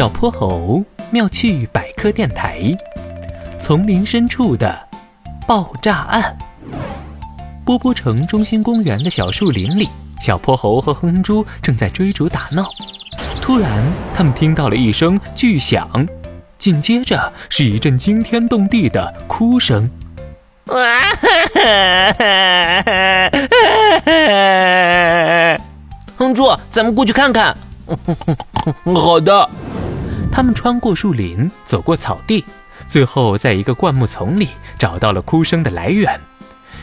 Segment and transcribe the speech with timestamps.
[0.00, 2.74] 小泼猴妙趣百科电台，
[3.60, 4.88] 丛林深处的
[5.46, 6.38] 爆炸案。
[7.66, 12.70] 波波城中心公园的小树林里，小泼猴和哼哼猪正在追逐打闹。
[13.42, 13.84] 突然，
[14.14, 16.08] 他们听到了一声巨响，
[16.56, 19.90] 紧接着是一阵惊天动地的哭声。
[20.68, 20.76] 哇！
[26.16, 27.54] 哼猪，咱们过去看看。
[28.96, 29.50] 好的。
[30.32, 32.44] 他们穿过树林，走过草地，
[32.86, 34.48] 最后在一个灌木丛里
[34.78, 36.18] 找到了哭声的来源。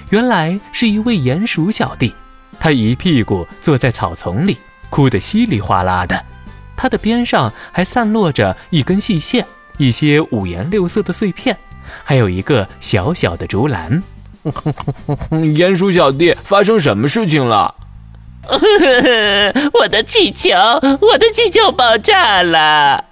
[0.10, 2.14] 原来是一位鼹鼠小弟，
[2.60, 4.58] 他一屁股坐在草丛里，
[4.90, 6.24] 哭得稀里哗啦的。
[6.76, 9.46] 他的边上还散落着一根细线、
[9.78, 11.58] 一些五颜六色的碎片，
[12.04, 14.04] 还有一个小小的竹篮。
[15.32, 17.74] 鼹鼠小弟，发生什么事情了？
[19.74, 20.50] 我的气球，
[21.02, 23.04] 我的气球爆炸了。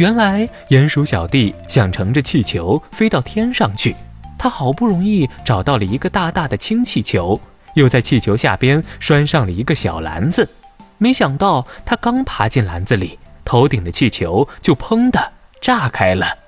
[0.00, 3.94] 原来鼹鼠小弟想乘着气球飞到天上去，
[4.38, 7.38] 他好不容易找到了一个大大的氢气球，
[7.74, 10.48] 又在气球下边拴上了一个小篮子。
[10.96, 16.38] 没想到他刚爬进篮子里，头顶的气球就砰的炸开了。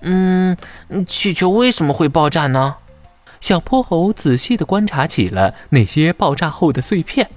[0.00, 0.56] 嗯，
[1.06, 2.74] 气球为什么会爆炸呢？
[3.40, 7.30] 小泼猴仔细地观察起了那些爆炸后的碎片。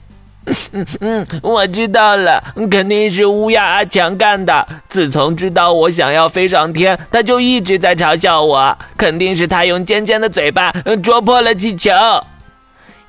[0.45, 4.67] 嗯嗯，我知道了，肯定是乌鸦阿强干的。
[4.89, 8.77] 自从知道我想要飞上天，他就一直在嘲笑我。
[8.97, 10.71] 肯定是他用尖尖的嘴巴
[11.02, 11.91] 啄破了气球。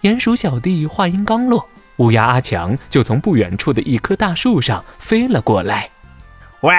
[0.03, 5.89] 鼹鼠小弟话音刚落，乌鸦阿强就从不远处的一棵大树上飞了过来。
[6.61, 6.73] 喂，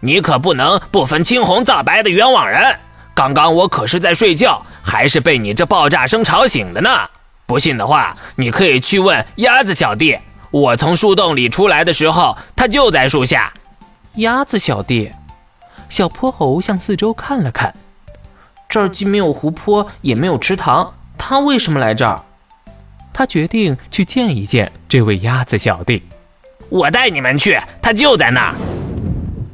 [0.00, 2.76] 你可不能不分青红皂白的冤枉人！
[3.14, 6.90] 刚刚我可是在睡觉，还是被你这爆炸声吵醒的呢。
[7.46, 10.18] 不信的话，你可以去问鸭子小弟。
[10.50, 13.52] 我从树洞里出来的时候，他就在树下。
[14.16, 15.10] 鸭子小弟，
[15.88, 17.74] 小泼猴向四周看了看，
[18.68, 22.22] 这儿既没有湖泊，也没有池塘，他为什么来这儿？
[23.12, 26.02] 他决定去见一见这位鸭子小弟。
[26.68, 28.54] 我带你们去，他就在那儿。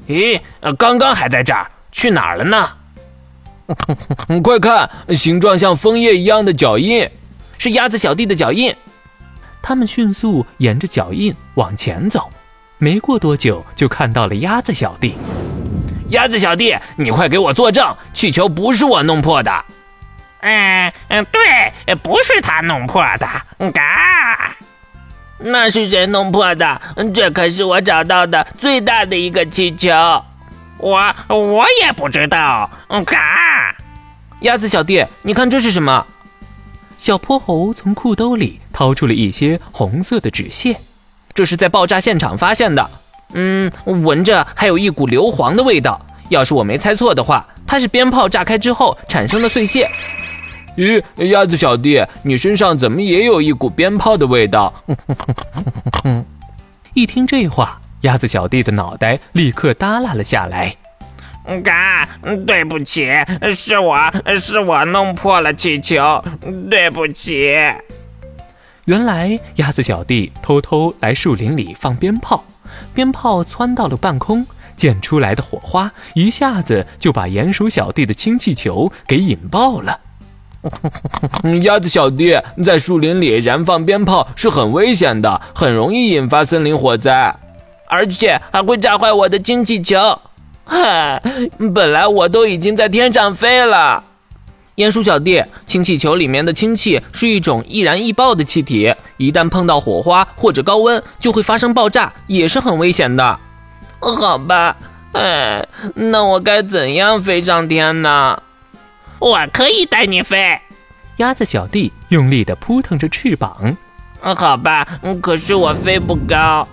[0.07, 0.41] 咦，
[0.77, 2.69] 刚刚还在这儿，去哪儿了呢？
[4.45, 7.11] 快看，形状像枫叶一样的脚印。
[7.60, 8.75] 是鸭子小弟的脚印，
[9.60, 12.31] 他们迅速沿着脚印往前走，
[12.78, 15.15] 没过多久就看到了鸭子小弟。
[16.09, 19.62] 鸭子小弟，你快给我作证，气球不是我弄破的。
[20.41, 23.28] 嗯嗯，对，不是他弄破的。
[23.72, 24.56] 嘎，
[25.37, 26.81] 那是谁弄破的？
[27.12, 29.92] 这可是我找到的最大的一个气球，
[30.78, 32.71] 我我也不知道。
[33.04, 33.77] 嘎，
[34.41, 36.06] 鸭子小弟，你看这是什么？
[37.00, 40.77] 小泼猴从裤兜里掏出了一些红色的纸屑，
[41.33, 42.91] 这是在爆炸现场发现的。
[43.33, 45.99] 嗯，闻着还有一股硫磺的味道。
[46.28, 49.91] 要是我没猜错的话，它是鞭炮炸开之后产生的碎屑。
[50.77, 54.71] 咦，鸭子小弟，你身上怎么也有一股鞭炮的味道？
[56.93, 60.77] 一听这话，鸭子小弟的脑袋立刻耷拉了下来。
[61.59, 62.09] 嘎，
[62.47, 63.09] 对不起，
[63.55, 63.99] 是我
[64.41, 66.22] 是我弄破了气球，
[66.71, 67.55] 对不起。
[68.87, 72.44] 原来鸭子小弟偷偷来树林里放鞭炮，
[72.94, 74.47] 鞭炮窜到了半空，
[74.77, 80.00] 溅出来的火花一下子就把鼹鼠小弟的氢气球给引爆了。
[81.62, 87.34] 鸭子小弟在树林里燃放鞭炮是很危险的，很容易引发森林火灾，
[87.89, 89.97] 而且还会炸坏我的氢气球。
[90.65, 91.22] 嗨，
[91.75, 94.04] 本来我都已经在天上飞了。
[94.76, 103.38] 鼹鼠小弟，氢气球里面的氢气是一种易燃易爆的气体，一旦碰到火花或者高温，就会发生爆炸，也是很危险的。
[103.98, 104.76] 好吧，
[105.12, 108.42] 哎，那我该怎样飞上天呢？
[109.19, 110.59] 我可以带你飞。
[111.16, 113.77] 鸭子小弟用力地扑腾着翅膀。
[114.22, 114.87] 好吧，
[115.21, 116.66] 可是我飞不高。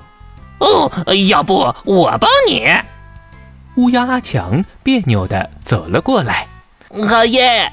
[0.59, 0.89] 哦，
[1.27, 2.65] 要不我帮你？
[3.77, 6.47] 乌鸦阿强别扭地走了过来，
[7.07, 7.71] 好耶！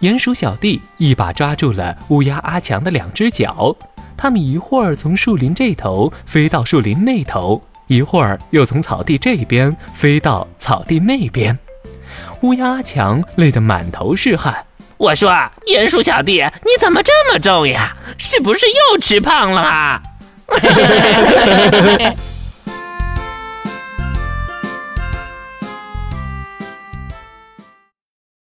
[0.00, 3.74] 鼹鼠小弟一把抓住了乌鸦阿强的两只脚，
[4.16, 11.56] 他们一会儿从树林这头飞到树林那头，一会儿又从草地这边飞到草地那边。
[12.40, 14.66] 乌鸦阿强累得满头是汗。
[14.96, 15.30] 我说
[15.66, 17.96] ：“鼹鼠小弟，你怎么这么重呀？
[18.18, 20.02] 是不是又吃胖了啊？”